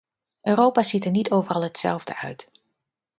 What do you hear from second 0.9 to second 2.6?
er niet overal hetzelfde uit.